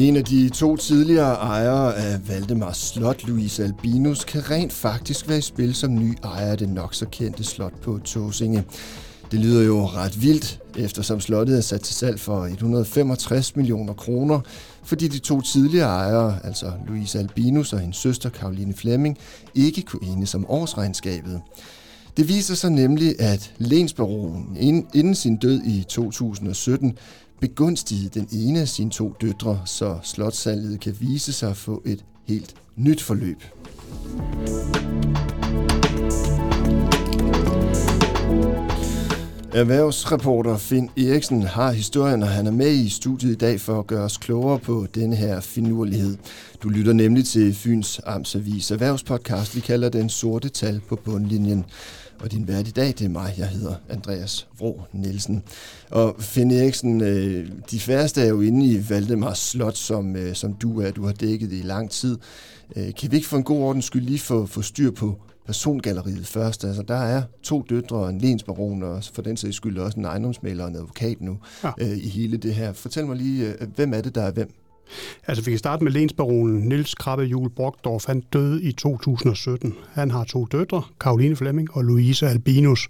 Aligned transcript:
En 0.00 0.16
af 0.16 0.24
de 0.24 0.48
to 0.48 0.76
tidligere 0.76 1.34
ejere 1.34 1.96
af 1.96 2.28
Valdemars 2.28 2.76
Slot, 2.76 3.24
Louise 3.26 3.64
Albinus, 3.64 4.24
kan 4.24 4.50
rent 4.50 4.72
faktisk 4.72 5.28
være 5.28 5.38
i 5.38 5.40
spil 5.40 5.74
som 5.74 5.94
ny 5.94 6.16
ejer 6.24 6.50
af 6.50 6.58
det 6.58 6.68
nok 6.68 6.94
så 6.94 7.06
kendte 7.06 7.44
slot 7.44 7.72
på 7.82 7.98
Tåsinge. 8.04 8.64
Det 9.30 9.40
lyder 9.40 9.62
jo 9.62 9.86
ret 9.86 10.22
vildt, 10.22 10.60
eftersom 10.76 11.20
slottet 11.20 11.56
er 11.56 11.60
sat 11.60 11.80
til 11.80 11.94
salg 11.94 12.20
for 12.20 12.44
165 12.44 13.56
millioner 13.56 13.94
kroner, 13.94 14.40
fordi 14.84 15.08
de 15.08 15.18
to 15.18 15.40
tidligere 15.40 15.88
ejere, 15.88 16.38
altså 16.44 16.72
Louise 16.88 17.18
Albinus 17.18 17.72
og 17.72 17.78
hendes 17.78 17.96
søster 17.96 18.28
Karoline 18.28 18.74
Flemming, 18.74 19.18
ikke 19.54 19.82
kunne 19.82 20.08
enes 20.08 20.34
om 20.34 20.46
årsregnskabet. 20.48 21.40
Det 22.16 22.28
viser 22.28 22.54
sig 22.54 22.70
nemlig, 22.70 23.20
at 23.20 23.52
Lensbaronen 23.58 24.56
inden 24.94 25.14
sin 25.14 25.36
død 25.36 25.62
i 25.64 25.84
2017 25.88 26.98
begunstigede 27.40 28.20
den 28.20 28.28
ene 28.32 28.60
af 28.60 28.68
sine 28.68 28.90
to 28.90 29.14
døtre, 29.20 29.62
så 29.64 29.98
slotsalget 30.02 30.80
kan 30.80 30.96
vise 31.00 31.32
sig 31.32 31.50
at 31.50 31.56
få 31.56 31.82
et 31.86 32.04
helt 32.26 32.54
nyt 32.76 33.02
forløb. 33.02 33.42
Erhvervsreporter 39.54 40.56
Finn 40.56 40.90
Eriksen 40.96 41.42
har 41.42 41.72
historien, 41.72 42.22
og 42.22 42.28
han 42.28 42.46
er 42.46 42.50
med 42.50 42.70
i 42.70 42.88
studiet 42.88 43.32
i 43.32 43.34
dag 43.34 43.60
for 43.60 43.78
at 43.78 43.86
gøre 43.86 44.04
os 44.04 44.16
klogere 44.16 44.58
på 44.58 44.86
denne 44.94 45.16
her 45.16 45.40
finurlighed. 45.40 46.16
Du 46.62 46.68
lytter 46.68 46.92
nemlig 46.92 47.24
til 47.24 47.54
Fyns 47.54 48.00
Amtsavis 48.06 48.70
erhvervspodcast. 48.70 49.56
Vi 49.56 49.60
kalder 49.60 49.88
den 49.88 50.08
sorte 50.08 50.48
tal 50.48 50.80
på 50.88 50.96
bundlinjen. 50.96 51.64
Og 52.20 52.32
din 52.32 52.48
vært 52.48 52.68
i 52.68 52.70
dag, 52.70 52.86
det 52.86 53.02
er 53.02 53.08
mig. 53.08 53.34
Jeg 53.38 53.48
hedder 53.48 53.74
Andreas 53.88 54.48
Vrå 54.58 54.82
Nielsen. 54.92 55.42
Og 55.90 56.16
Finn 56.18 56.50
Eriksen, 56.50 57.00
øh, 57.00 57.48
de 57.70 57.80
færreste 57.80 58.20
er 58.20 58.26
jo 58.26 58.40
inde 58.40 58.66
i 58.66 58.90
Valdemars 58.90 59.38
Slot, 59.38 59.76
som, 59.76 60.16
øh, 60.16 60.34
som 60.34 60.54
du 60.54 60.80
er. 60.80 60.90
Du 60.90 61.04
har 61.06 61.12
dækket 61.12 61.50
det 61.50 61.58
i 61.58 61.62
lang 61.62 61.90
tid. 61.90 62.18
Øh, 62.76 62.94
kan 62.94 63.10
vi 63.10 63.16
ikke 63.16 63.28
for 63.28 63.36
en 63.36 63.42
god 63.42 63.62
ordens 63.62 63.84
skyld 63.84 64.02
lige 64.02 64.18
få, 64.18 64.46
få 64.46 64.62
styr 64.62 64.90
på 64.90 65.18
persongalleriet 65.46 66.26
først? 66.26 66.64
Altså, 66.64 66.82
der 66.82 66.94
er 66.94 67.22
to 67.42 67.62
døtre 67.70 67.96
og 67.96 68.10
en 68.10 68.18
lensbaron, 68.18 68.82
og 68.82 69.04
for 69.12 69.22
den 69.22 69.36
sags 69.36 69.56
skyld 69.56 69.78
også 69.78 69.98
en 69.98 70.04
ejendomsmaler 70.04 70.64
og 70.64 70.70
en 70.70 70.76
advokat 70.76 71.20
nu 71.20 71.38
ja. 71.64 71.72
i 71.78 72.08
hele 72.08 72.36
det 72.36 72.54
her. 72.54 72.72
Fortæl 72.72 73.06
mig 73.06 73.16
lige, 73.16 73.54
hvem 73.74 73.94
er 73.94 74.00
det, 74.00 74.14
der 74.14 74.22
er 74.22 74.30
hvem? 74.30 74.50
Altså, 75.26 75.44
vi 75.44 75.50
kan 75.50 75.58
starte 75.58 75.84
med 75.84 75.92
lensbaronen 75.92 76.68
Nils 76.68 76.94
Krabbe 76.94 77.24
Jul 77.24 77.50
Brogdorf. 77.50 78.06
Han 78.06 78.20
døde 78.20 78.62
i 78.62 78.72
2017. 78.72 79.74
Han 79.92 80.10
har 80.10 80.24
to 80.24 80.44
døtre, 80.44 80.82
Karoline 81.00 81.36
Flemming 81.36 81.76
og 81.76 81.84
Louise 81.84 82.28
Albinus. 82.28 82.88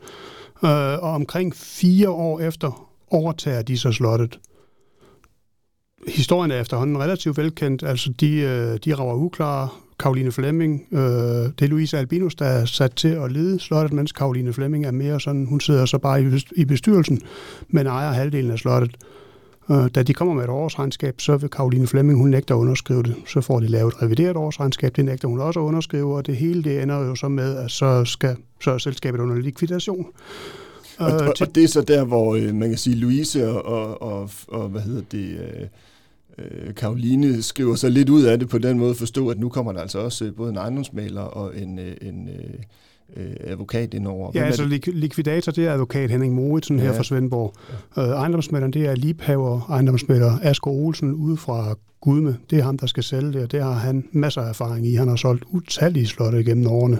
Øh, 0.64 0.70
og 1.02 1.12
omkring 1.12 1.56
fire 1.56 2.10
år 2.10 2.40
efter 2.40 2.90
overtager 3.10 3.62
de 3.62 3.78
så 3.78 3.92
slottet. 3.92 4.38
Historien 6.08 6.50
er 6.50 6.60
efterhånden 6.60 6.98
relativt 6.98 7.36
velkendt. 7.36 7.82
Altså, 7.82 8.12
de, 8.20 8.30
øh, 8.36 8.78
de 8.84 8.94
rager 8.94 9.14
uklare. 9.14 9.68
Karoline 9.98 10.32
Flemming, 10.32 10.86
øh, 10.92 11.00
det 11.00 11.62
er 11.62 11.66
Louise 11.66 11.98
Albinus, 11.98 12.34
der 12.34 12.44
er 12.44 12.64
sat 12.64 12.92
til 12.92 13.08
at 13.08 13.32
lede 13.32 13.60
slottet, 13.60 13.92
mens 13.92 14.12
Karoline 14.12 14.52
Flemming 14.52 14.86
er 14.86 14.90
mere 14.90 15.20
sådan, 15.20 15.46
hun 15.46 15.60
sidder 15.60 15.86
så 15.86 15.98
bare 15.98 16.40
i 16.56 16.64
bestyrelsen, 16.64 17.20
men 17.68 17.86
ejer 17.86 18.12
halvdelen 18.12 18.50
af 18.50 18.58
slottet. 18.58 18.96
Øh, 19.04 19.29
da 19.70 20.02
de 20.02 20.14
kommer 20.14 20.34
med 20.34 20.44
et 20.44 20.50
årsregnskab, 20.50 21.20
så 21.20 21.36
vil 21.36 21.50
Karoline 21.50 21.86
Flemming, 21.86 22.18
hun 22.18 22.30
nægter 22.30 22.54
at 22.54 22.58
underskrive 22.58 23.02
det. 23.02 23.14
Så 23.26 23.40
får 23.40 23.60
de 23.60 23.66
lavet 23.66 23.94
et 23.94 24.02
revideret 24.02 24.36
årsregnskab, 24.36 24.96
det 24.96 25.04
nægter 25.04 25.28
hun 25.28 25.40
også 25.40 25.60
at 25.60 25.64
underskrive, 25.64 26.16
og 26.16 26.26
det 26.26 26.36
hele 26.36 26.64
det 26.64 26.82
ender 26.82 26.98
jo 26.98 27.14
så 27.14 27.28
med, 27.28 27.56
at 27.56 27.70
så 27.70 28.04
skal 28.04 28.36
så 28.60 28.70
er 28.70 28.78
selskabet 28.78 29.20
under 29.20 29.36
likvidation. 29.36 30.06
Og, 30.98 31.12
og, 31.12 31.34
og 31.40 31.54
det 31.54 31.64
er 31.64 31.68
så 31.68 31.80
der, 31.80 32.04
hvor 32.04 32.34
øh, 32.34 32.54
man 32.54 32.68
kan 32.68 32.78
sige, 32.78 32.96
Louise 32.96 33.48
og, 33.48 33.64
og, 33.64 34.02
og, 34.02 34.30
og 34.48 34.68
hvad 34.68 34.80
hedder 34.80 35.02
det, 35.12 35.38
øh, 36.38 36.74
Karoline 36.74 37.42
skriver 37.42 37.74
sig 37.74 37.90
lidt 37.90 38.08
ud 38.08 38.22
af 38.22 38.38
det 38.38 38.48
på 38.48 38.58
den 38.58 38.78
måde, 38.78 38.94
forstå, 38.94 39.28
at 39.28 39.38
nu 39.38 39.48
kommer 39.48 39.72
der 39.72 39.80
altså 39.80 39.98
også 39.98 40.32
både 40.36 40.50
en 40.50 40.56
ejendomsmaler 40.56 41.20
og 41.20 41.58
en, 41.58 41.78
en 42.02 42.28
øh, 43.16 43.32
advokat 43.44 43.94
indover. 43.94 44.30
Ja, 44.34 44.44
altså 44.44 44.64
det? 44.64 44.94
likvidator, 44.94 45.52
det 45.52 45.66
er 45.66 45.72
advokat 45.72 46.10
Henning 46.10 46.34
Moritsen 46.34 46.78
ja. 46.78 46.84
her 46.84 46.92
fra 46.92 47.04
Svendborg. 47.04 47.54
Ja. 47.96 48.02
Øh, 48.02 48.08
ejendomsmælderen, 48.08 48.72
det 48.72 48.86
er 48.86 48.94
Liebhaver, 48.94 49.66
ejendomsmælder 49.70 50.38
Asger 50.42 50.70
Olsen 50.70 51.14
ude 51.14 51.36
fra 51.36 51.74
Gudme. 52.00 52.36
Det 52.50 52.58
er 52.58 52.62
ham, 52.62 52.78
der 52.78 52.86
skal 52.86 53.02
sælge 53.02 53.32
det, 53.32 53.42
og 53.42 53.52
det 53.52 53.62
har 53.62 53.72
han 53.72 54.04
masser 54.12 54.42
af 54.42 54.48
erfaring 54.48 54.86
i. 54.86 54.94
Han 54.94 55.08
har 55.08 55.16
solgt 55.16 55.44
utallige 55.50 56.06
slotte 56.06 56.44
gennem 56.44 56.66
årene. 56.66 56.98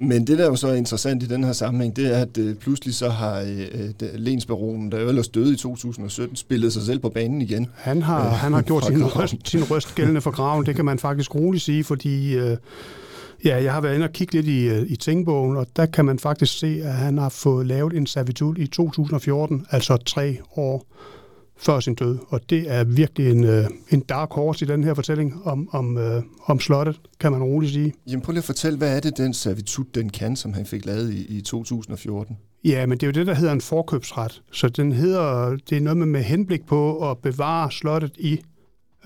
Men 0.00 0.26
det, 0.26 0.38
der 0.38 0.44
er 0.44 0.48
jo 0.48 0.56
så 0.56 0.72
interessant 0.72 1.22
i 1.22 1.26
den 1.26 1.44
her 1.44 1.52
sammenhæng, 1.52 1.96
det 1.96 2.14
er, 2.14 2.18
at 2.18 2.38
øh, 2.38 2.54
pludselig 2.54 2.94
så 2.94 3.08
har 3.08 3.40
øh, 3.40 4.10
Lensbaronen, 4.14 4.92
der 4.92 5.00
jo 5.00 5.08
ellers 5.08 5.28
døde 5.28 5.52
i 5.52 5.56
2017, 5.56 6.36
spillet 6.36 6.72
sig 6.72 6.82
selv 6.82 6.98
på 6.98 7.08
banen 7.08 7.42
igen. 7.42 7.66
Han 7.74 8.02
har, 8.02 8.26
øh, 8.26 8.32
han 8.32 8.52
har 8.52 8.62
gjort 8.68 8.84
sin 8.84 9.04
røst, 9.04 9.34
sin 9.44 9.70
røst 9.70 9.94
gældende 9.94 10.20
for 10.20 10.30
graven, 10.30 10.66
det 10.66 10.76
kan 10.76 10.84
man 10.84 10.98
faktisk 10.98 11.34
roligt 11.34 11.64
sige, 11.64 11.84
fordi 11.84 12.34
øh, 12.34 12.56
Ja, 13.44 13.62
jeg 13.62 13.72
har 13.72 13.80
været 13.80 13.94
inde 13.94 14.04
og 14.04 14.12
kigge 14.12 14.34
lidt 14.34 14.46
i, 14.46 14.68
øh, 14.68 14.82
i 14.88 14.96
tænkbogen, 14.96 15.56
og 15.56 15.66
der 15.76 15.86
kan 15.86 16.04
man 16.04 16.18
faktisk 16.18 16.58
se, 16.58 16.80
at 16.84 16.92
han 16.92 17.18
har 17.18 17.28
fået 17.28 17.66
lavet 17.66 17.92
en 17.92 18.06
servitud 18.06 18.58
i 18.58 18.66
2014, 18.66 19.66
altså 19.70 19.96
tre 19.96 20.38
år 20.56 20.86
før 21.56 21.80
sin 21.80 21.94
død. 21.94 22.18
Og 22.28 22.40
det 22.50 22.64
er 22.72 22.84
virkelig 22.84 23.30
en, 23.30 23.44
øh, 23.44 23.64
en 23.90 24.00
dark 24.00 24.32
horse 24.32 24.64
i 24.64 24.68
den 24.68 24.84
her 24.84 24.94
fortælling 24.94 25.34
om, 25.44 25.68
om, 25.72 25.98
øh, 25.98 26.22
om 26.46 26.60
slottet, 26.60 27.00
kan 27.20 27.32
man 27.32 27.42
roligt 27.42 27.72
sige. 27.72 27.94
Jamen 28.06 28.20
prøv 28.20 28.32
lige 28.32 28.38
at 28.38 28.44
fortælle, 28.44 28.78
hvad 28.78 28.96
er 28.96 29.00
det, 29.00 29.16
den 29.16 29.34
servitud, 29.34 29.84
den 29.94 30.10
kan, 30.10 30.36
som 30.36 30.52
han 30.52 30.66
fik 30.66 30.86
lavet 30.86 31.12
i, 31.14 31.38
i 31.38 31.40
2014? 31.40 32.36
Ja, 32.64 32.86
men 32.86 32.98
det 32.98 33.02
er 33.02 33.06
jo 33.06 33.12
det, 33.12 33.26
der 33.26 33.34
hedder 33.34 33.52
en 33.52 33.60
forkøbsret. 33.60 34.42
Så 34.52 34.68
den 34.68 34.92
hedder, 34.92 35.56
det 35.70 35.76
er 35.78 35.80
noget 35.80 35.96
med, 35.96 36.06
med 36.06 36.22
henblik 36.22 36.66
på 36.66 37.10
at 37.10 37.18
bevare 37.18 37.72
slottet 37.72 38.12
i 38.18 38.40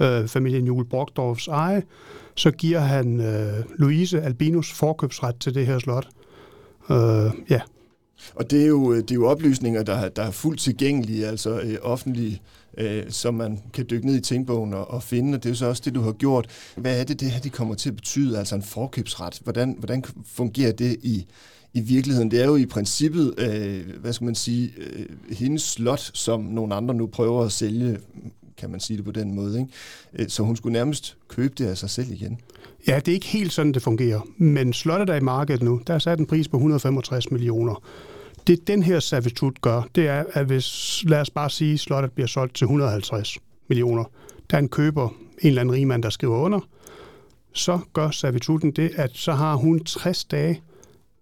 øh, 0.01 0.29
familien 0.29 0.67
Jule 0.67 0.85
Brockdorfs 0.85 1.49
eje, 1.49 1.83
så 2.35 2.51
giver 2.51 2.81
han 2.81 3.21
øh, 3.21 3.65
Louise 3.79 4.23
Albinus 4.23 4.73
forkøbsret 4.73 5.37
til 5.41 5.55
det 5.55 5.67
her 5.67 5.79
slot. 5.79 6.09
Øh, 6.91 7.31
ja. 7.51 7.61
Og 8.35 8.51
det 8.51 8.63
er 8.63 8.67
jo, 8.67 8.93
øh, 8.93 8.99
det 8.99 9.11
er 9.11 9.15
jo 9.15 9.27
oplysninger, 9.27 9.83
der, 9.83 10.09
der 10.09 10.23
er 10.23 10.31
fuldt 10.31 10.61
tilgængelige, 10.61 11.27
altså 11.27 11.61
øh, 11.61 11.79
offentlige, 11.83 12.43
øh, 12.79 13.03
som 13.09 13.35
man 13.35 13.61
kan 13.73 13.87
dykke 13.91 14.07
ned 14.07 14.17
i 14.17 14.21
tænkbogen 14.21 14.75
og, 14.75 14.91
og 14.91 15.03
finde, 15.03 15.37
og 15.37 15.43
det 15.43 15.49
er 15.49 15.51
jo 15.51 15.57
så 15.57 15.67
også 15.67 15.83
det, 15.85 15.95
du 15.95 16.01
har 16.01 16.13
gjort. 16.13 16.47
Hvad 16.77 17.01
er 17.01 17.05
det, 17.05 17.21
det 17.21 17.31
her 17.31 17.41
det 17.41 17.53
kommer 17.53 17.75
til 17.75 17.89
at 17.89 17.97
betyde, 17.97 18.39
altså 18.39 18.55
en 18.55 18.63
forkøbsret? 18.63 19.41
Hvordan, 19.43 19.77
hvordan 19.79 20.05
fungerer 20.27 20.73
det 20.73 20.97
i, 21.03 21.27
i 21.75 21.81
virkeligheden? 21.81 22.31
Det 22.31 22.41
er 22.41 22.47
jo 22.47 22.57
i 22.57 22.67
princippet, 22.67 23.35
øh, 23.39 24.01
hvad 24.01 24.13
skal 24.13 24.25
man 24.25 24.35
sige, 24.35 24.73
øh, 24.77 25.07
hendes 25.31 25.63
slot, 25.63 26.11
som 26.15 26.41
nogle 26.41 26.75
andre 26.75 26.95
nu 26.95 27.07
prøver 27.07 27.45
at 27.45 27.53
sælge 27.53 27.99
kan 28.63 28.71
man 28.71 28.81
sige 28.81 28.97
det 28.97 29.05
på 29.05 29.11
den 29.11 29.35
måde. 29.35 29.61
Ikke? 29.61 29.73
Øh, 30.13 30.29
så 30.29 30.43
hun 30.43 30.57
skulle 30.57 30.73
nærmest 30.73 31.17
købe 31.29 31.55
det 31.59 31.67
af 31.67 31.79
sig 31.79 31.91
selv 31.91 32.11
igen. 32.11 32.39
Ja, 32.87 32.97
det 32.97 33.09
er 33.09 33.13
ikke 33.13 33.27
helt 33.27 33.53
sådan, 33.53 33.73
det 33.73 33.83
fungerer. 33.83 34.21
Men 34.37 34.73
slottet 34.73 35.11
er 35.11 35.15
i 35.15 35.21
markedet 35.21 35.63
nu, 35.63 35.81
der 35.87 35.95
er 35.95 35.99
sat 35.99 36.19
en 36.19 36.27
pris 36.27 36.49
på 36.49 36.57
165 36.57 37.31
millioner. 37.31 37.83
Det 38.47 38.67
den 38.67 38.83
her 38.83 39.01
servitut 39.01 39.61
gør, 39.61 39.83
det 39.95 40.09
er, 40.09 40.25
at 40.33 40.47
hvis, 40.47 41.03
lad 41.07 41.21
os 41.21 41.31
bare 41.31 41.51
sige, 41.51 41.79
slottet 41.79 42.13
bliver 42.13 42.27
solgt 42.27 42.55
til 42.55 42.65
150 42.65 43.39
millioner, 43.69 44.05
der 44.51 44.57
er 44.57 44.59
en 44.59 44.69
køber, 44.69 45.09
en 45.09 45.49
eller 45.49 45.61
anden 45.61 45.75
rigmand, 45.75 46.03
der 46.03 46.11
skriver 46.11 46.39
under, 46.39 46.61
så 47.53 47.79
gør 47.93 48.11
servituten 48.11 48.71
det, 48.71 48.91
at 48.97 49.11
så 49.15 49.33
har 49.33 49.55
hun 49.55 49.85
60 49.85 50.25
dage 50.25 50.63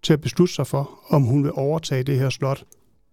til 0.03 0.13
at 0.13 0.21
beslutte 0.21 0.53
sig 0.53 0.67
for, 0.67 0.99
om 1.09 1.23
hun 1.23 1.43
vil 1.43 1.51
overtage 1.55 2.03
det 2.03 2.19
her 2.19 2.29
slot 2.29 2.63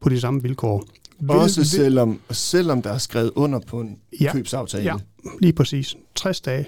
på 0.00 0.09
de 0.09 0.21
samme 0.21 0.43
vilkår. 0.43 0.84
Også 1.29 1.65
selvom, 1.65 2.21
selvom 2.31 2.83
der 2.83 2.91
er 2.91 2.99
skrevet 2.99 3.31
under 3.34 3.61
på 3.67 3.81
en 3.81 3.99
ja, 4.21 4.33
købsaftale? 4.33 4.84
Ja, 4.84 4.95
lige 5.41 5.53
præcis. 5.53 5.97
60 6.15 6.41
dage. 6.41 6.67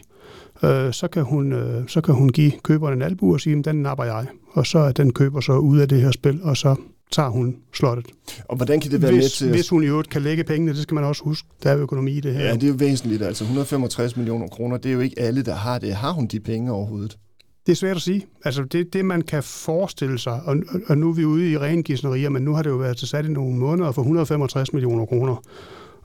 Øh, 0.63 0.93
så, 0.93 1.09
kan 1.13 1.23
hun, 1.23 1.53
øh, 1.53 1.89
så 1.89 2.01
kan 2.01 2.15
hun 2.15 2.29
give 2.29 2.53
køberen 2.63 2.95
en 2.95 3.03
albu 3.03 3.33
og 3.33 3.41
sige, 3.41 3.59
at 3.59 3.65
den 3.65 3.83
napper 3.83 4.05
jeg. 4.05 4.27
Og 4.53 4.67
så 4.67 4.79
er 4.79 4.93
den 4.93 5.13
køber 5.13 5.41
så 5.41 5.53
ud 5.53 5.79
af 5.79 5.89
det 5.89 6.01
her 6.01 6.11
spil, 6.11 6.41
og 6.43 6.57
så 6.57 6.77
tager 7.11 7.29
hun 7.29 7.57
slottet. 7.75 8.07
Og 8.45 8.57
hvordan 8.57 8.81
kan 8.81 8.91
det 8.91 9.03
være 9.03 9.13
hvis, 9.13 9.23
med 9.23 9.31
til... 9.31 9.51
Hvis 9.51 9.69
hun 9.69 9.83
i 9.83 9.87
øvrigt 9.87 10.11
kan 10.11 10.23
lægge 10.23 10.45
pengene, 10.45 10.73
det 10.73 10.83
skal 10.83 10.95
man 10.95 11.05
også 11.05 11.23
huske, 11.25 11.49
der 11.63 11.71
er 11.71 11.79
økonomi 11.79 12.13
i 12.13 12.21
det 12.21 12.35
her. 12.35 12.45
Ja, 12.45 12.55
det 12.55 12.63
er 12.63 12.69
jo 12.69 12.75
væsentligt. 12.79 13.23
Altså 13.23 13.45
165 13.45 14.17
millioner 14.17 14.49
kroner, 14.49 14.77
det 14.77 14.89
er 14.89 14.93
jo 14.93 15.01
ikke 15.01 15.21
alle, 15.21 15.43
der 15.43 15.55
har 15.55 15.79
det. 15.79 15.95
Har 15.95 16.13
hun 16.13 16.27
de 16.27 16.41
penge 16.41 16.73
overhovedet? 16.73 17.19
Det 17.67 17.73
er 17.73 17.77
svært 17.77 17.97
at 17.97 18.03
sige. 18.03 18.27
Altså 18.45 18.63
det, 18.63 18.93
det 18.93 19.05
man 19.05 19.23
kan 19.23 19.43
forestille 19.43 20.19
sig, 20.19 20.41
og, 20.45 20.57
og 20.87 20.99
nu 20.99 21.09
er 21.09 21.15
vi 21.15 21.25
ude 21.25 21.51
i 21.51 21.59
ren 21.59 21.83
gisnerier, 21.83 22.29
men 22.29 22.43
nu 22.43 22.55
har 22.55 22.63
det 22.63 22.71
jo 22.71 22.77
været 22.77 22.97
til 22.97 23.09
sat 23.09 23.27
i 23.27 23.29
nogle 23.29 23.59
måneder 23.59 23.93
for 23.93 24.03
165 24.03 24.73
millioner 24.73 25.07
kroner. 25.07 25.37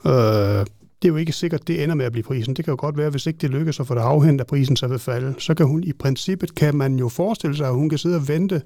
Øh, 0.06 0.66
det 1.02 1.10
er 1.10 1.14
jo 1.14 1.16
ikke 1.16 1.32
sikkert, 1.32 1.68
det 1.68 1.84
ender 1.84 1.96
med 1.96 2.06
at 2.06 2.12
blive 2.12 2.24
prisen. 2.24 2.56
Det 2.56 2.66
kan 2.66 2.72
jo 2.72 2.78
godt 2.80 2.98
være, 2.98 3.10
hvis 3.10 3.26
ikke 3.26 3.38
det 3.38 3.50
lykkes 3.50 3.80
at 3.80 3.88
få 3.88 3.96
det 3.96 4.02
afhentet, 4.02 4.42
at 4.42 4.48
prisen 4.48 4.76
så 4.76 4.88
vil 4.88 5.00
falde. 5.00 5.36
Så 5.38 5.54
kan 5.54 5.66
hun 5.66 5.84
i 5.84 5.94
princippet, 5.94 6.56
kan 6.56 6.76
man 6.76 7.00
jo 7.00 7.10
forestille 7.10 7.58
sig, 7.58 7.68
at 7.68 7.74
hun 7.74 7.90
kan 7.90 7.98
sidde 7.98 8.16
og 8.16 8.28
vente 8.28 8.62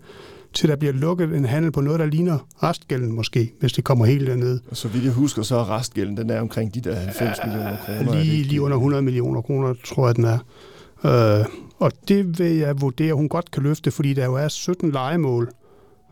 til 0.54 0.70
der 0.70 0.76
bliver 0.76 0.94
lukket 0.94 1.36
en 1.36 1.46
handel 1.46 1.72
på 1.72 1.82
noget, 1.82 2.00
der 2.00 2.06
ligner 2.06 2.48
restgælden 2.64 3.12
måske, 3.12 3.54
hvis 3.60 3.74
det 3.74 3.84
kommer 3.84 4.06
helt 4.06 4.28
derned. 4.28 4.60
Og 4.72 4.78
så 4.78 4.88
vidt 4.88 5.04
jeg 5.04 5.14
husker, 5.14 5.42
så 5.42 5.56
er 5.56 5.70
restgælden, 5.70 6.18
den 6.18 6.30
er 6.30 6.42
omkring 6.42 6.74
de 6.74 6.82
der 6.82 6.96
90 6.96 7.38
ja, 7.38 7.46
millioner 7.46 7.78
kroner. 7.78 8.24
Lige, 8.24 8.44
lige 8.44 8.62
under 8.62 8.78
100 8.78 9.04
millioner 9.04 9.42
kroner, 9.42 9.74
tror 9.86 10.08
jeg, 10.08 10.16
den 10.16 10.24
er. 10.24 10.40
Øh, 11.40 11.46
og 11.80 11.92
det 12.08 12.40
vil 12.40 12.56
jeg 12.56 12.81
vurdere, 12.81 13.14
hun 13.14 13.30
godt 13.30 13.52
kan 13.52 13.64
løfte, 13.64 13.92
fordi 13.92 14.14
der 14.14 14.26
jo 14.26 14.36
er 14.36 14.48
17 14.48 14.92
legemål, 14.92 15.50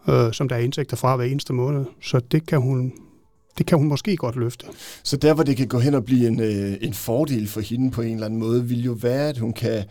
øh, 0.10 0.34
som 0.34 0.50
der 0.50 0.56
er 0.56 0.60
indtægter 0.60 0.98
fra 0.98 1.16
hver 1.16 1.25
eneste 1.25 1.54
måned. 1.54 1.86
Så 2.02 2.19
det 2.19 2.46
kan 2.46 2.62
hun 2.62 2.94
det 3.58 3.66
kan 3.66 3.78
hun 3.78 3.88
måske 3.88 4.16
godt 4.16 4.36
løfte. 4.36 4.66
Så 5.04 5.18
der, 5.18 5.34
hvor 5.34 5.44
det 5.44 5.58
kan 5.58 5.68
gå 5.68 5.80
hen 5.80 5.94
og 5.94 6.06
blive 6.06 6.28
en, 6.28 6.40
øh, 6.40 6.78
en 6.81 6.94
fordel 6.94 7.48
for 7.48 7.62
hende 7.62 7.92
på 7.92 8.02
en 8.02 8.14
eller 8.14 8.25
anden 8.25 8.40
måde, 8.40 8.66
vil 8.66 8.84
jo 8.84 8.92
være, 8.92 9.30
at 9.30 9.38
hun 9.38 9.54
kan 9.54 9.84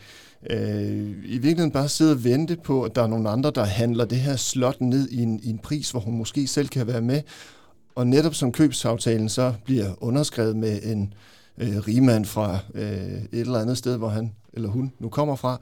øh, 0.50 1.08
i 1.25 1.38
virkeligheden 1.38 1.70
bare 1.70 1.88
sidde 1.88 2.12
og 2.12 2.25
vente 2.25 2.56
på, 2.64 2.82
at 2.82 2.96
der 2.96 3.02
er 3.02 3.06
nogle 3.06 3.31
andre, 3.31 3.50
der 3.55 3.64
handler 3.64 4.05
det 4.05 4.19
her 4.19 4.37
slot 4.37 4.81
ned 4.81 5.08
i 5.08 5.23
en, 5.23 5.40
i 5.43 5.50
en 5.50 5.58
pris, 5.58 5.90
hvor 5.90 6.00
hun 6.00 6.19
måske 6.19 6.46
selv 6.46 6.69
kan 6.69 6.87
være 6.87 7.00
med. 7.00 7.23
Og 7.94 8.06
netop 8.06 8.34
som 8.34 8.52
købsaftalen 8.52 9.28
så 9.28 9.55
bliver 9.64 9.87
underskrevet 10.00 10.56
med 10.56 10.78
en 10.82 11.02
øh, 11.02 11.36
rigmand 11.58 12.25
fra 12.25 12.58
øh, 12.75 12.82
et 12.85 13.29
eller 13.32 13.58
andet 13.58 13.79
sted, 13.79 13.97
hvor 13.97 14.08
han 14.08 14.32
eller 14.53 14.69
hun 14.69 14.93
nu 14.99 15.08
kommer 15.08 15.37
fra, 15.37 15.61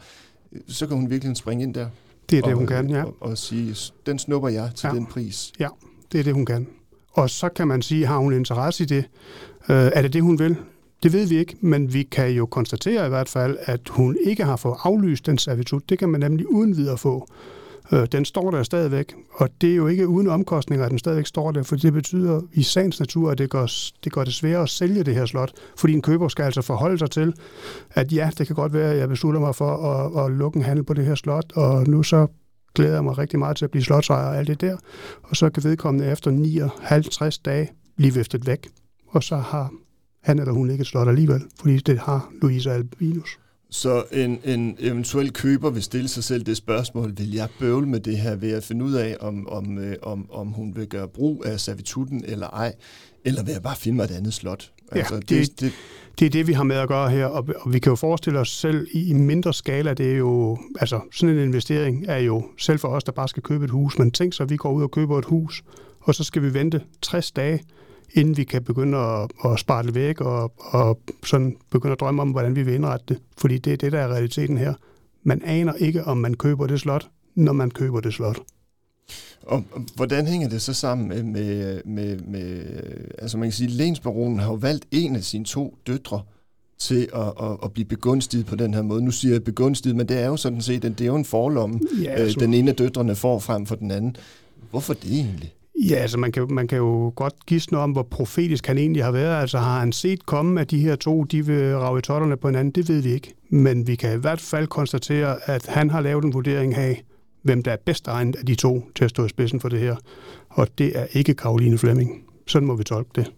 øh, 0.53 0.61
så 0.69 0.87
kan 0.87 0.97
hun 0.97 1.11
virkelig 1.11 1.37
springe 1.37 1.65
ind 1.65 1.75
der. 1.75 1.89
Det 2.31 2.39
er 2.39 2.43
det, 2.43 2.53
og, 2.53 2.59
hun 2.59 2.67
kan, 2.67 2.91
ja. 2.91 3.05
Og, 3.05 3.17
og 3.21 3.39
sige, 3.39 3.77
den 4.07 4.19
snupper 4.19 4.49
jeg 4.49 4.71
til 4.75 4.87
ja. 4.87 4.95
den 4.95 5.07
pris. 5.07 5.53
Ja, 5.61 5.69
det 6.13 6.21
er 6.21 6.25
det, 6.25 6.35
hun 6.35 6.47
kan. 6.47 6.67
Og 7.13 7.31
så 7.31 7.49
kan 7.49 7.69
man 7.69 7.83
sige, 7.83 8.07
har 8.07 8.19
hun 8.19 8.33
interesse 8.33 8.83
i 8.83 8.87
det? 8.87 9.05
Øh, 9.69 9.91
er 9.95 10.03
det 10.03 10.13
det, 10.13 10.23
hun 10.23 10.39
vil? 10.39 10.57
Det 11.03 11.13
ved 11.13 11.27
vi 11.27 11.37
ikke, 11.37 11.57
men 11.61 11.95
vi 11.95 12.03
kan 12.03 12.31
jo 12.31 12.47
konstatere 12.47 13.07
i 13.07 13.09
hvert 13.09 13.29
fald, 13.29 13.57
at 13.61 13.81
hun 13.89 14.17
ikke 14.25 14.45
har 14.45 14.57
fået 14.57 14.77
aflyst 14.83 15.27
den 15.27 15.39
servitut. 15.39 15.89
Det 15.89 15.99
kan 15.99 16.09
man 16.09 16.21
nemlig 16.21 16.51
uden 16.51 16.77
videre 16.77 16.99
få. 16.99 17.29
Øh, 17.93 18.07
den 18.13 18.25
står 18.25 18.51
der 18.51 18.63
stadigvæk, 18.63 19.15
og 19.33 19.49
det 19.61 19.71
er 19.71 19.77
jo 19.77 19.87
ikke 19.87 20.09
uden 20.09 20.29
omkostninger, 20.29 20.85
at 20.85 20.91
den 20.91 20.99
stadigvæk 20.99 21.27
står 21.27 21.53
der, 21.53 21.63
for 21.63 21.77
det 21.77 21.93
betyder 21.93 22.41
i 22.53 22.63
sagens 22.63 23.01
natur, 23.01 23.31
at 23.31 23.39
det 23.39 23.51
gør, 23.51 23.67
det 24.05 24.13
gør 24.13 24.25
det 24.25 24.35
sværere 24.35 24.63
at 24.63 24.69
sælge 24.69 25.05
det 25.05 25.15
her 25.15 25.27
slot, 25.27 25.53
fordi 25.77 25.93
en 25.93 26.03
køber 26.03 26.29
skal 26.29 26.43
altså 26.43 26.63
forholde 26.63 26.99
sig 26.99 27.11
til, 27.11 27.35
at 27.91 28.13
ja, 28.13 28.31
det 28.39 28.47
kan 28.47 28.57
godt 28.57 28.73
være, 28.73 28.93
at 28.93 28.99
jeg 28.99 29.09
beslutter 29.09 29.41
mig 29.41 29.55
for 29.55 29.77
at, 29.77 30.25
at 30.25 30.33
lukke 30.33 30.57
en 30.57 30.65
handel 30.65 30.85
på 30.85 30.95
det 30.95 31.07
her 31.07 31.15
slot, 31.15 31.53
og 31.55 31.89
nu 31.89 32.03
så 32.03 32.27
glæder 32.75 32.95
jeg 32.95 33.05
mig 33.05 33.19
rigtig 33.19 33.39
meget 33.39 33.57
til 33.57 33.65
at 33.65 33.71
blive 33.71 33.85
slotsejer 33.85 34.27
og 34.27 34.37
alt 34.37 34.49
det 34.49 34.61
der, 34.61 34.77
og 35.23 35.37
så 35.37 35.51
kan 35.51 35.65
vedkommende 35.65 36.07
efter 36.13 36.31
59 36.31 37.39
dage 37.39 37.71
blive 37.97 38.15
viftet 38.15 38.47
væk, 38.47 38.69
og 39.09 39.23
så 39.23 39.37
har 39.37 39.73
han 40.23 40.39
eller 40.39 40.53
hun 40.53 40.71
ikke 40.71 40.83
et 40.83 40.87
slot 40.87 41.09
alligevel, 41.09 41.43
fordi 41.61 41.77
det 41.77 41.99
har 41.99 42.31
Louise 42.43 42.73
Albinus. 42.73 43.39
Så 43.75 44.05
en, 44.13 44.41
en 44.45 44.77
eventuel 44.79 45.33
køber 45.33 45.71
vil 45.71 45.83
stille 45.83 46.09
sig 46.09 46.25
selv 46.25 46.43
det 46.43 46.57
spørgsmål, 46.57 47.13
vil 47.17 47.33
jeg 47.33 47.49
bøvle 47.61 47.87
med 47.87 48.01
det 48.01 48.19
her 48.19 48.37
ved 48.37 48.53
at 48.53 48.65
finde 48.65 48.85
ud 48.85 48.93
af, 48.93 49.17
om, 49.21 49.49
om, 49.49 49.79
øh, 49.79 49.97
om, 50.03 50.31
om 50.33 50.49
hun 50.49 50.77
vil 50.77 50.87
gøre 50.87 51.09
brug 51.09 51.43
af 51.47 51.61
servitutten 51.61 52.25
eller 52.25 52.47
ej, 52.47 52.75
eller 53.25 53.45
vil 53.45 53.53
jeg 53.53 53.63
bare 53.63 53.77
finde 53.77 53.97
mig 53.97 54.05
et 54.05 54.11
andet 54.11 54.35
slot? 54.35 54.71
Altså, 54.93 55.15
ja, 55.15 55.21
det, 55.21 55.29
det, 55.31 55.61
det, 55.61 55.73
det 56.19 56.27
er 56.27 56.31
det, 56.31 56.47
vi 56.47 56.53
har 56.53 56.63
med 56.63 56.77
at 56.77 56.89
gøre 56.89 57.11
her, 57.11 57.27
og, 57.27 57.49
og 57.57 57.73
vi 57.73 57.79
kan 57.79 57.91
jo 57.91 57.97
forestille 57.97 58.39
os 58.39 58.51
selv 58.51 58.87
i 58.93 59.13
mindre 59.13 59.55
skala, 59.55 59.95
det 59.95 60.13
er 60.13 60.17
jo, 60.17 60.59
altså 60.81 61.01
sådan 61.13 61.37
en 61.37 61.43
investering 61.45 62.05
er 62.09 62.19
jo 62.19 62.45
selv 62.59 62.79
for 62.79 62.89
os, 62.89 63.05
der 63.05 63.13
bare 63.13 63.29
skal 63.29 63.43
købe 63.43 63.65
et 63.65 63.71
hus, 63.71 63.99
men 63.99 64.11
tænk 64.11 64.35
så, 64.35 64.43
at 64.43 64.51
vi 64.51 64.57
går 64.57 64.73
ud 64.73 64.83
og 64.83 64.91
køber 64.91 65.19
et 65.19 65.25
hus, 65.25 65.63
og 66.01 66.15
så 66.15 66.25
skal 66.25 66.43
vi 66.43 66.55
vente 66.55 66.81
60 67.03 67.33
dage, 67.33 67.61
inden 68.13 68.37
vi 68.37 68.45
kan 68.45 68.65
begynde 68.65 68.99
at, 68.99 69.31
at 69.45 69.59
spare 69.59 69.83
det 69.83 69.95
væk 69.95 70.21
og, 70.21 70.53
og 70.57 71.01
sådan 71.25 71.57
begynde 71.71 71.93
at 71.93 72.01
drømme 72.01 72.23
om, 72.23 72.31
hvordan 72.31 72.57
vi 72.57 72.63
vil 72.63 72.75
indrette 72.75 73.07
det. 73.09 73.19
Fordi 73.39 73.59
det 73.59 73.73
er 73.73 73.77
det, 73.77 73.93
der 73.93 73.99
er 73.99 74.09
realiteten 74.09 74.59
her. 74.59 74.75
Man 75.23 75.43
aner 75.45 75.73
ikke, 75.73 76.05
om 76.05 76.17
man 76.17 76.35
køber 76.35 76.67
det 76.67 76.81
slot, 76.81 77.09
når 77.35 77.53
man 77.53 77.71
køber 77.71 78.01
det 78.01 78.15
slot. 78.15 78.39
Og 79.43 79.65
hvordan 79.97 80.27
hænger 80.27 80.49
det 80.49 80.63
så 80.63 80.75
sammen 80.75 81.09
med, 81.09 81.23
med, 81.23 81.81
med, 81.85 82.19
med 82.19 82.65
altså 83.19 83.39
man 83.39 83.47
kan 83.47 83.53
sige, 83.53 83.71
Lensbaronen 83.71 84.39
har 84.39 84.47
jo 84.47 84.55
valgt 84.55 84.87
en 84.91 85.17
af 85.17 85.25
sine 85.25 85.45
to 85.45 85.79
døtre 85.87 86.23
til 86.79 87.09
at, 87.15 87.33
at, 87.43 87.57
at 87.65 87.73
blive 87.73 87.85
begunstiget 87.85 88.47
på 88.47 88.57
den 88.57 88.75
her 88.75 88.83
måde. 88.83 89.05
Nu 89.05 89.11
siger 89.11 89.35
jeg 89.35 89.45
begunstiget, 89.45 89.97
men 89.97 90.09
det 90.09 90.19
er 90.19 90.27
jo 90.27 90.37
sådan 90.37 90.61
set, 90.61 90.83
det 90.83 91.01
er 91.01 91.07
jo 91.07 91.17
en 91.17 91.25
forlomme, 91.25 91.81
ja, 92.03 92.11
altså. 92.11 92.41
den 92.41 92.55
ene 92.55 92.71
af 92.71 92.77
døtrene 92.77 93.15
får 93.17 93.39
frem 93.39 93.67
for 93.67 93.75
den 93.75 93.91
anden. 93.91 94.17
Hvorfor 94.71 94.95
det 94.95 95.13
egentlig? 95.13 95.54
Ja, 95.77 95.95
altså 95.95 96.19
man 96.19 96.33
kan, 96.33 96.47
man 96.51 96.69
kan 96.69 96.79
jo 96.79 97.13
godt 97.17 97.47
gisne 97.47 97.79
om, 97.79 97.91
hvor 97.91 98.03
profetisk 98.03 98.67
han 98.67 98.79
egentlig 98.79 99.05
har 99.05 99.11
været. 99.11 99.41
Altså 99.41 99.59
har 99.59 99.81
han 99.81 99.93
set 99.93 100.27
komme, 100.27 100.61
at 100.61 100.71
de 100.71 100.79
her 100.79 100.97
to, 100.97 101.25
de 101.25 101.47
vil 101.47 101.77
rave 101.77 102.01
totterne 102.01 102.37
på 102.37 102.49
hinanden? 102.49 102.71
Det 102.71 102.89
ved 102.89 103.01
vi 103.01 103.13
ikke. 103.13 103.35
Men 103.49 103.87
vi 103.87 103.95
kan 103.95 104.17
i 104.17 104.21
hvert 104.21 104.41
fald 104.41 104.67
konstatere, 104.67 105.51
at 105.51 105.67
han 105.67 105.91
har 105.91 106.01
lavet 106.01 106.25
en 106.25 106.35
vurdering 106.35 106.75
af, 106.75 107.05
hvem 107.43 107.63
der 107.63 107.73
er 107.73 107.77
bedst 107.77 108.09
egnet 108.09 108.37
af 108.37 108.47
de 108.47 108.55
to 108.55 108.91
til 108.95 109.05
at 109.05 109.11
stå 109.11 109.25
i 109.25 109.29
spidsen 109.29 109.61
for 109.61 109.69
det 109.69 109.81
her. 109.81 109.97
Og 110.49 110.69
det 110.79 110.99
er 110.99 111.07
ikke 111.13 111.35
Karoline 111.35 111.79
Flemming. 111.79 112.25
Sådan 112.47 112.69
må 112.69 112.77
vi 112.77 112.85
tolke 112.85 113.11
det. 113.15 113.33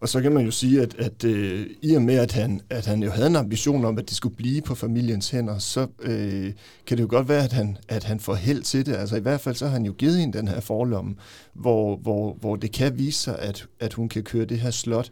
Og 0.00 0.08
så 0.08 0.20
kan 0.20 0.32
man 0.32 0.44
jo 0.44 0.50
sige, 0.50 0.82
at, 0.82 0.94
at 0.94 1.24
øh, 1.24 1.66
i 1.82 1.94
og 1.94 2.02
med, 2.02 2.14
at 2.14 2.32
han, 2.32 2.60
at 2.70 2.86
han 2.86 3.02
jo 3.02 3.10
havde 3.10 3.26
en 3.26 3.36
ambition 3.36 3.84
om, 3.84 3.98
at 3.98 4.08
det 4.08 4.16
skulle 4.16 4.36
blive 4.36 4.62
på 4.62 4.74
familiens 4.74 5.30
hænder, 5.30 5.58
så 5.58 5.86
øh, 6.02 6.52
kan 6.86 6.96
det 6.96 7.02
jo 7.02 7.08
godt 7.10 7.28
være, 7.28 7.44
at 7.44 7.52
han, 7.52 7.76
at 7.88 8.04
han 8.04 8.20
får 8.20 8.34
held 8.34 8.62
til 8.62 8.86
det. 8.86 8.94
Altså 8.94 9.16
i 9.16 9.20
hvert 9.20 9.40
fald 9.40 9.54
så 9.54 9.64
har 9.66 9.72
han 9.72 9.86
jo 9.86 9.92
givet 9.92 10.18
hende 10.18 10.38
den 10.38 10.48
her 10.48 10.60
forlomme, 10.60 11.14
hvor, 11.54 11.96
hvor, 11.96 12.36
hvor 12.40 12.56
det 12.56 12.72
kan 12.72 12.98
vise 12.98 13.18
sig, 13.18 13.38
at, 13.38 13.66
at 13.80 13.92
hun 13.92 14.08
kan 14.08 14.22
køre 14.22 14.44
det 14.44 14.60
her 14.60 14.70
slot 14.70 15.10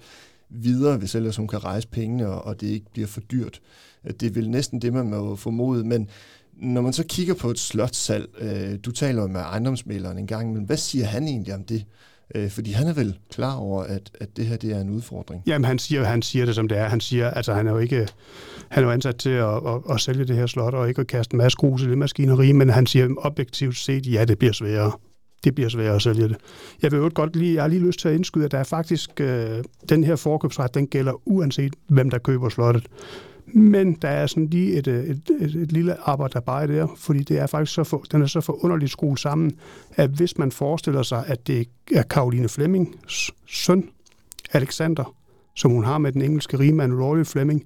videre, 0.50 0.96
hvis 0.96 1.14
ellers 1.14 1.36
hun 1.36 1.48
kan 1.48 1.64
rejse 1.64 1.88
pengene, 1.88 2.28
og, 2.28 2.44
og 2.44 2.60
det 2.60 2.66
ikke 2.66 2.90
bliver 2.92 3.08
for 3.08 3.20
dyrt. 3.20 3.60
Det 4.04 4.22
er 4.22 4.30
vel 4.30 4.50
næsten 4.50 4.82
det, 4.82 4.92
man 4.92 5.10
må 5.10 5.36
formode, 5.36 5.84
men 5.84 6.08
når 6.52 6.80
man 6.80 6.92
så 6.92 7.04
kigger 7.08 7.34
på 7.34 7.50
et 7.50 7.58
slotsal, 7.58 8.26
øh, 8.38 8.78
du 8.84 8.90
taler 8.90 9.22
jo 9.22 9.28
med 9.28 9.40
ejendomsmæleren 9.40 10.18
en 10.18 10.26
gang, 10.26 10.52
men 10.52 10.64
hvad 10.64 10.76
siger 10.76 11.04
han 11.04 11.28
egentlig 11.28 11.54
om 11.54 11.64
det? 11.64 11.84
Øh, 12.34 12.50
fordi 12.50 12.72
han 12.72 12.86
er 12.86 12.92
vel 12.92 13.18
klar 13.32 13.56
over, 13.56 13.82
at, 13.82 14.10
at 14.20 14.36
det 14.36 14.46
her 14.46 14.56
det 14.56 14.72
er 14.72 14.80
en 14.80 14.90
udfordring. 14.90 15.42
Jamen, 15.46 15.64
han 15.64 15.78
siger, 15.78 16.04
han 16.04 16.22
siger 16.22 16.46
det, 16.46 16.54
som 16.54 16.68
det 16.68 16.78
er. 16.78 16.88
Han 16.88 17.00
siger, 17.00 17.30
altså 17.30 17.54
han 17.54 17.66
er 17.66 17.72
jo 17.72 17.78
ikke 17.78 18.08
han 18.68 18.82
er 18.82 18.86
jo 18.86 18.92
ansat 18.92 19.16
til 19.16 19.30
at, 19.30 19.54
at, 19.54 19.80
at 19.90 20.00
sælge 20.00 20.24
det 20.24 20.36
her 20.36 20.46
slot, 20.46 20.74
og 20.74 20.88
ikke 20.88 21.00
at 21.00 21.06
kaste 21.06 21.34
en 21.34 21.38
masse 21.38 21.56
grus 21.56 21.82
i 21.82 21.86
det 21.86 21.98
maskineri, 21.98 22.52
men 22.52 22.70
han 22.70 22.86
siger 22.86 23.08
objektivt 23.18 23.76
set, 23.76 24.06
ja, 24.06 24.24
det 24.24 24.38
bliver 24.38 24.52
sværere. 24.52 24.92
Det 25.44 25.54
bliver 25.54 25.68
sværere 25.68 25.94
at 25.94 26.02
sælge 26.02 26.28
det. 26.28 26.36
Jeg 26.82 26.92
vil 26.92 26.98
jo 26.98 27.10
godt 27.14 27.36
lige, 27.36 27.54
jeg 27.54 27.62
har 27.62 27.68
lige 27.68 27.86
lyst 27.86 28.00
til 28.00 28.08
at 28.08 28.14
indskyde, 28.14 28.44
at 28.44 28.52
der 28.52 28.58
er 28.58 28.64
faktisk, 28.64 29.20
øh, 29.20 29.64
den 29.88 30.04
her 30.04 30.16
forkøbsret, 30.16 30.74
den 30.74 30.86
gælder 30.86 31.28
uanset, 31.28 31.74
hvem 31.88 32.10
der 32.10 32.18
køber 32.18 32.48
slottet. 32.48 32.86
Men 33.52 33.92
der 33.92 34.08
er 34.08 34.26
sådan 34.26 34.46
lige 34.46 34.72
et, 34.72 34.86
øh, 34.86 35.04
et, 35.04 35.30
et, 35.40 35.54
et 35.54 35.72
lille 35.72 36.08
arbejde 36.08 36.32
der 36.32 36.40
bare 36.40 36.66
der, 36.66 36.86
fordi 36.96 37.22
det 37.22 37.38
er 37.38 37.46
faktisk 37.46 37.74
så 37.74 37.84
for, 37.84 38.04
den 38.12 38.22
er 38.22 38.26
så 38.26 38.40
forunderligt 38.40 38.90
skruet 38.90 39.20
sammen, 39.20 39.52
at 39.96 40.10
hvis 40.10 40.38
man 40.38 40.52
forestiller 40.52 41.02
sig, 41.02 41.24
at 41.26 41.46
det 41.46 41.68
er 41.94 42.02
Karoline 42.02 42.48
Flemings 42.48 43.30
søn, 43.46 43.88
Alexander, 44.52 45.14
som 45.54 45.70
hun 45.70 45.84
har 45.84 45.98
med 45.98 46.12
den 46.12 46.22
engelske 46.22 46.58
rigmand 46.58 46.94
Royal 46.94 47.24
Fleming, 47.24 47.64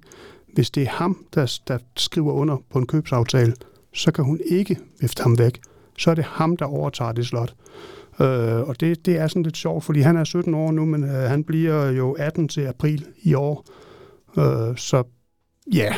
hvis 0.53 0.71
det 0.71 0.83
er 0.83 0.89
ham, 0.89 1.25
der, 1.35 1.59
der 1.67 1.77
skriver 1.95 2.33
under 2.33 2.57
på 2.69 2.79
en 2.79 2.87
købsaftale, 2.87 3.53
så 3.93 4.11
kan 4.11 4.23
hun 4.23 4.39
ikke 4.45 4.77
vifte 5.01 5.23
ham 5.23 5.39
væk. 5.39 5.59
Så 5.97 6.11
er 6.11 6.15
det 6.15 6.23
ham, 6.23 6.57
der 6.57 6.65
overtager 6.65 7.11
det 7.11 7.25
slot. 7.25 7.55
Øh, 8.21 8.61
og 8.61 8.79
det, 8.79 9.05
det 9.05 9.17
er 9.17 9.27
sådan 9.27 9.43
lidt 9.43 9.57
sjovt, 9.57 9.83
fordi 9.83 9.99
han 9.99 10.17
er 10.17 10.23
17 10.23 10.53
år 10.53 10.71
nu, 10.71 10.85
men 10.85 11.03
øh, 11.03 11.09
han 11.09 11.43
bliver 11.43 11.91
jo 11.91 12.11
18 12.11 12.47
til 12.47 12.61
april 12.61 13.05
i 13.21 13.33
år. 13.33 13.65
Øh, 14.37 14.77
så 14.77 15.03
Ja. 15.73 15.95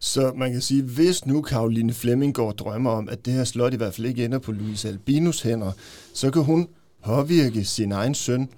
Så 0.00 0.32
man 0.36 0.52
kan 0.52 0.60
sige, 0.60 0.82
hvis 0.82 1.26
nu 1.26 1.42
Karoline 1.42 2.32
går 2.32 2.52
drømmer 2.52 2.90
om, 2.90 3.08
at 3.08 3.26
det 3.26 3.32
her 3.32 3.44
slot 3.44 3.74
i 3.74 3.76
hvert 3.76 3.94
fald 3.94 4.06
ikke 4.06 4.24
ender 4.24 4.38
på 4.38 4.52
Louise 4.52 4.88
Albinus 4.88 5.42
hænder, 5.42 5.72
så 6.14 6.30
kan 6.30 6.42
hun 6.42 6.68
påvirke 7.04 7.64
sin 7.64 7.92
egen 7.92 8.14
søn, 8.14 8.48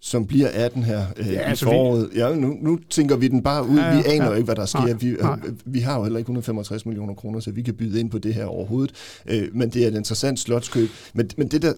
som 0.00 0.26
bliver 0.26 0.48
18 0.48 0.82
her 0.82 1.06
øh, 1.16 1.26
ja, 1.26 1.32
i 1.32 1.34
altså 1.34 1.64
foråret. 1.64 2.10
Vi... 2.12 2.18
Ja, 2.18 2.34
nu, 2.34 2.56
nu 2.60 2.78
tænker 2.90 3.16
vi 3.16 3.28
den 3.28 3.42
bare 3.42 3.68
ud. 3.68 3.76
Ja, 3.76 3.86
ja, 3.86 3.96
vi 3.96 4.08
aner 4.08 4.30
ja. 4.30 4.34
ikke, 4.34 4.44
hvad 4.44 4.56
der 4.56 4.66
sker. 4.66 4.80
Nej, 4.80 4.92
vi, 4.92 5.08
øh, 5.08 5.20
nej. 5.20 5.38
vi 5.64 5.80
har 5.80 5.96
jo 5.96 6.02
heller 6.02 6.18
ikke 6.18 6.26
165 6.26 6.86
millioner 6.86 7.14
kroner, 7.14 7.40
så 7.40 7.50
vi 7.50 7.62
kan 7.62 7.74
byde 7.74 8.00
ind 8.00 8.10
på 8.10 8.18
det 8.18 8.34
her 8.34 8.44
overhovedet. 8.44 8.94
Øh, 9.26 9.48
men 9.52 9.70
det 9.70 9.84
er 9.84 9.88
et 9.88 9.94
interessant 9.94 10.38
slotskøb. 10.38 10.88
Men, 11.14 11.30
men 11.36 11.48
det 11.48 11.62
der, 11.62 11.72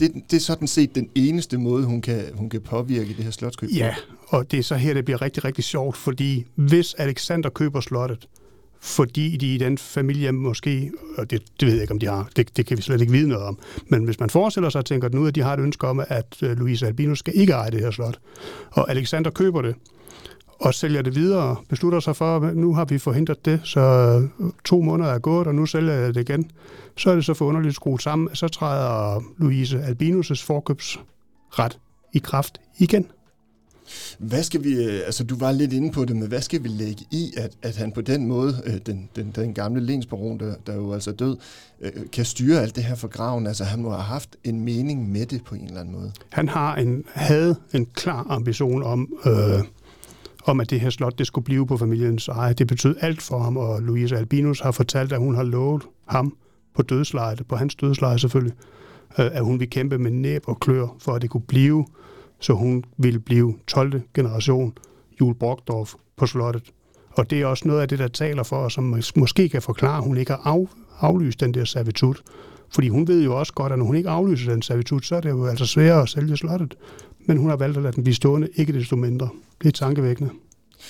det, 0.00 0.12
det 0.30 0.36
er 0.36 0.40
sådan 0.40 0.68
set 0.68 0.94
den 0.94 1.08
eneste 1.14 1.58
måde, 1.58 1.84
hun 1.84 2.00
kan, 2.00 2.24
hun 2.34 2.50
kan 2.50 2.60
påvirke 2.60 3.14
det 3.16 3.24
her 3.24 3.30
slotskøb. 3.30 3.70
Ja, 3.74 3.94
og 4.30 4.50
det 4.50 4.58
er 4.58 4.62
så 4.62 4.74
her, 4.74 4.94
det 4.94 5.04
bliver 5.04 5.22
rigtig, 5.22 5.44
rigtig 5.44 5.64
sjovt, 5.64 5.96
fordi 5.96 6.46
hvis 6.54 6.94
Alexander 6.94 7.50
køber 7.50 7.80
slottet, 7.80 8.28
fordi 8.80 9.36
de 9.36 9.54
i 9.54 9.58
den 9.58 9.78
familie 9.78 10.32
måske, 10.32 10.92
og 11.18 11.30
det, 11.30 11.42
det 11.60 11.66
ved 11.66 11.74
jeg 11.74 11.82
ikke, 11.82 11.92
om 11.92 11.98
de 11.98 12.06
har, 12.06 12.28
det, 12.36 12.56
det 12.56 12.66
kan 12.66 12.76
vi 12.76 12.82
slet 12.82 13.00
ikke 13.00 13.12
vide 13.12 13.28
noget 13.28 13.44
om, 13.44 13.58
men 13.88 14.04
hvis 14.04 14.20
man 14.20 14.30
forestiller 14.30 14.70
sig 14.70 14.78
og 14.78 14.84
tænker 14.84 15.08
nu, 15.08 15.26
at 15.26 15.34
de 15.34 15.42
har 15.42 15.54
et 15.54 15.60
ønske 15.60 15.86
om, 15.86 16.02
at 16.08 16.42
øh, 16.42 16.58
Louise 16.58 16.86
Albinus 16.86 17.18
skal 17.18 17.36
ikke 17.36 17.52
eje 17.52 17.70
det 17.70 17.80
her 17.80 17.90
slot, 17.90 18.18
og 18.70 18.90
Alexander 18.90 19.30
køber 19.30 19.62
det, 19.62 19.74
og 20.60 20.74
sælger 20.74 21.02
det 21.02 21.14
videre, 21.14 21.56
beslutter 21.68 22.00
sig 22.00 22.16
for, 22.16 22.36
at 22.36 22.56
nu 22.56 22.74
har 22.74 22.84
vi 22.84 22.98
forhindret 22.98 23.44
det, 23.44 23.60
så 23.64 23.80
øh, 24.40 24.50
to 24.64 24.82
måneder 24.82 25.10
er 25.10 25.18
gået, 25.18 25.46
og 25.46 25.54
nu 25.54 25.66
sælger 25.66 25.92
jeg 25.92 26.14
det 26.14 26.20
igen. 26.30 26.50
Så 26.96 27.10
er 27.10 27.14
det 27.14 27.24
så 27.24 27.34
forunderligt 27.34 27.74
skruet 27.74 28.02
sammen, 28.02 28.34
så 28.34 28.48
træder 28.48 29.22
Louise 29.38 29.78
Albinus' 29.78 30.44
forkøbsret 30.46 31.78
i 32.12 32.18
kraft 32.18 32.60
igen. 32.78 33.06
Hvad 34.18 34.42
skal 34.42 34.64
vi, 34.64 34.84
øh, 34.84 35.00
altså 35.06 35.24
du 35.24 35.36
var 35.36 35.52
lidt 35.52 35.72
inde 35.72 35.92
på 35.92 36.04
det, 36.04 36.16
men 36.16 36.28
hvad 36.28 36.40
skal 36.40 36.62
vi 36.62 36.68
lægge 36.68 37.04
i, 37.10 37.32
at, 37.36 37.50
at 37.62 37.76
han 37.76 37.92
på 37.92 38.00
den 38.00 38.26
måde, 38.26 38.62
øh, 38.66 38.74
den, 38.86 39.08
den, 39.16 39.32
den 39.34 39.54
gamle 39.54 39.80
lensbaron, 39.80 40.40
der, 40.40 40.54
der 40.66 40.74
jo 40.74 40.92
altså 40.92 41.12
død, 41.12 41.36
øh, 41.80 41.90
kan 42.12 42.24
styre 42.24 42.62
alt 42.62 42.76
det 42.76 42.84
her 42.84 42.94
for 42.94 43.08
graven? 43.08 43.46
Altså 43.46 43.64
han 43.64 43.82
må 43.82 43.90
have 43.90 44.02
haft 44.02 44.36
en 44.44 44.60
mening 44.60 45.12
med 45.12 45.26
det 45.26 45.44
på 45.44 45.54
en 45.54 45.64
eller 45.64 45.80
anden 45.80 45.94
måde. 45.94 46.12
Han 46.28 46.48
har 46.48 46.76
en, 46.76 47.04
havde 47.12 47.56
en 47.72 47.86
klar 47.86 48.26
ambition 48.28 48.82
om, 48.82 49.08
øh, 49.26 49.64
om 50.44 50.60
at 50.60 50.70
det 50.70 50.80
her 50.80 50.90
slot 50.90 51.18
det 51.18 51.26
skulle 51.26 51.44
blive 51.44 51.66
på 51.66 51.76
familiens 51.76 52.28
eje. 52.28 52.52
Det 52.52 52.66
betød 52.66 52.96
alt 53.00 53.22
for 53.22 53.38
ham, 53.38 53.56
og 53.56 53.82
Louise 53.82 54.16
Albinus 54.16 54.60
har 54.60 54.70
fortalt, 54.70 55.12
at 55.12 55.18
hun 55.18 55.34
har 55.34 55.42
lovet 55.42 55.82
ham 56.06 56.36
på 56.74 56.82
dødslejet, 56.82 57.42
på 57.48 57.56
hans 57.56 57.74
dødsleje 57.74 58.18
selvfølgelig, 58.18 58.56
at 59.16 59.44
hun 59.44 59.60
ville 59.60 59.70
kæmpe 59.70 59.98
med 59.98 60.10
næb 60.10 60.42
og 60.46 60.60
klør, 60.60 60.96
for 60.98 61.12
at 61.12 61.22
det 61.22 61.30
kunne 61.30 61.40
blive 61.48 61.86
så 62.40 62.52
hun 62.52 62.84
vil 62.96 63.20
blive 63.20 63.54
12. 63.66 64.02
generation 64.14 64.72
Jule 65.20 65.34
Brockdorf 65.34 65.94
på 66.16 66.26
slottet. 66.26 66.72
Og 67.10 67.30
det 67.30 67.40
er 67.40 67.46
også 67.46 67.68
noget 67.68 67.80
af 67.80 67.88
det, 67.88 67.98
der 67.98 68.08
taler 68.08 68.42
for, 68.42 68.56
og 68.56 68.72
som 68.72 68.96
måske 69.16 69.48
kan 69.48 69.62
forklare, 69.62 69.98
at 69.98 70.04
hun 70.04 70.16
ikke 70.16 70.32
har 70.32 70.42
af, 70.44 70.68
aflyst 71.00 71.40
den 71.40 71.54
der 71.54 71.64
servitut. 71.64 72.22
Fordi 72.70 72.88
hun 72.88 73.08
ved 73.08 73.24
jo 73.24 73.38
også 73.38 73.52
godt, 73.52 73.72
at 73.72 73.78
når 73.78 73.86
hun 73.86 73.96
ikke 73.96 74.08
aflyser 74.08 74.52
den 74.52 74.62
servitut, 74.62 75.06
så 75.06 75.16
er 75.16 75.20
det 75.20 75.30
jo 75.30 75.46
altså 75.46 75.66
sværere 75.66 76.02
at 76.02 76.08
sælge 76.08 76.36
slottet. 76.36 76.74
Men 77.26 77.36
hun 77.36 77.48
har 77.50 77.56
valgt 77.56 77.76
at 77.76 77.82
lade 77.82 77.94
den 77.94 78.04
blive 78.04 78.14
stående, 78.14 78.48
ikke 78.54 78.72
desto 78.72 78.96
mindre. 78.96 79.28
Det 79.62 79.68
er 79.68 79.72
tankevækkende. 79.72 80.30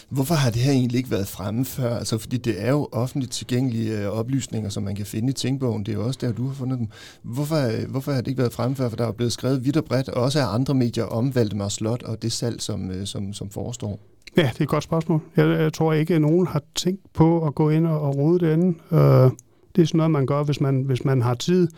Hvorfor 0.09 0.35
har 0.35 0.51
det 0.51 0.63
her 0.63 0.73
egentlig 0.73 0.99
ikke 0.99 1.11
været 1.11 1.29
fremme 1.29 1.65
før? 1.65 1.97
Altså, 1.97 2.19
fordi 2.19 2.37
det 2.37 2.65
er 2.65 2.71
jo 2.71 2.89
offentligt 2.93 3.33
tilgængelige 3.33 3.99
øh, 3.99 4.07
oplysninger, 4.07 4.71
som 4.71 4.83
man 4.83 4.95
kan 4.95 5.07
finde 5.07 5.31
i 5.31 5.33
Tænkbogen. 5.33 5.87
Det 5.87 5.93
er 5.93 5.97
jo 5.97 6.07
også 6.07 6.19
der, 6.23 6.33
du 6.33 6.47
har 6.47 6.55
fundet 6.55 6.79
dem. 6.79 6.89
Hvorfor, 7.23 7.57
øh, 7.57 7.91
hvorfor 7.91 8.13
har 8.13 8.21
det 8.21 8.29
ikke 8.29 8.39
været 8.39 8.53
fremme 8.53 8.77
før? 8.77 8.89
For 8.89 8.97
der 8.97 9.07
er 9.07 9.13
blevet 9.13 9.33
skrevet 9.33 9.65
vidt 9.65 9.77
og 9.77 9.85
bredt, 9.85 10.09
og 10.09 10.23
også 10.23 10.41
af 10.41 10.55
andre 10.55 10.75
medier 10.75 11.05
om 11.05 11.35
Valdemar 11.35 11.69
Slot 11.69 12.03
og 12.03 12.23
det 12.23 12.33
salg, 12.33 12.63
som, 12.63 12.91
øh, 12.91 13.07
som, 13.07 13.33
som 13.33 13.51
forestår. 13.51 14.01
Ja, 14.37 14.43
det 14.53 14.59
er 14.59 14.63
et 14.63 14.69
godt 14.69 14.85
spørgsmål. 14.85 15.21
Jeg, 15.37 15.61
jeg 15.61 15.73
tror 15.73 15.93
ikke, 15.93 16.15
at 16.15 16.21
nogen 16.21 16.47
har 16.47 16.63
tænkt 16.75 17.13
på 17.13 17.47
at 17.47 17.55
gå 17.55 17.71
ind 17.71 17.87
og, 17.87 18.01
og 18.01 18.17
rode 18.17 18.39
det 18.47 18.53
andet. 18.53 18.75
Øh, 18.93 19.31
det 19.77 19.83
er 19.83 19.87
sådan 19.87 19.99
noget, 19.99 20.11
man 20.11 20.27
gør, 20.27 20.43
hvis 20.43 20.61
man, 20.61 20.83
hvis 20.83 21.05
man 21.05 21.23
har 21.23 21.35
tid 21.35 21.69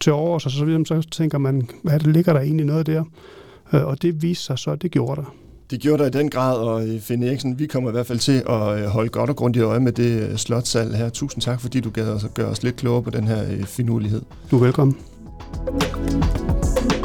til 0.00 0.12
over 0.12 0.38
så, 0.38 0.50
så, 0.50 0.84
så 0.86 1.08
tænker 1.10 1.38
man, 1.38 1.68
hvad 1.82 1.98
det 1.98 2.06
ligger 2.06 2.32
der 2.32 2.40
egentlig 2.40 2.66
noget 2.66 2.86
der? 2.86 3.04
Øh, 3.72 3.86
og 3.86 4.02
det 4.02 4.22
viser 4.22 4.42
sig 4.42 4.58
så, 4.58 4.70
at 4.70 4.82
det 4.82 4.90
gjorde 4.90 5.20
der. 5.20 5.34
Det 5.70 5.80
gjorde 5.80 6.02
der 6.02 6.08
i 6.08 6.12
den 6.12 6.30
grad, 6.30 6.56
og 6.56 6.88
øh, 6.88 7.00
Finn 7.00 7.22
Eriksen, 7.22 7.58
vi 7.58 7.66
kommer 7.66 7.90
i 7.90 7.92
hvert 7.92 8.06
fald 8.06 8.18
til 8.18 8.42
at 8.48 8.78
øh, 8.78 8.84
holde 8.84 9.08
godt 9.08 9.30
og 9.30 9.36
grundigt 9.36 9.64
øje 9.64 9.80
med 9.80 9.92
det 9.92 10.22
øh, 10.22 10.36
slotsalg 10.36 10.96
her. 10.96 11.08
Tusind 11.08 11.42
tak, 11.42 11.60
fordi 11.60 11.80
du 11.80 11.90
gad 11.90 12.08
os 12.08 12.24
at 12.24 12.34
gøre 12.34 12.46
os 12.46 12.62
lidt 12.62 12.76
klogere 12.76 13.02
på 13.02 13.10
den 13.10 13.26
her 13.26 13.66
finurlighed. 13.66 14.22
Du 14.50 14.56
er 14.56 14.60
velkommen. 14.60 14.96
thank 15.64 16.92
you 16.92 16.97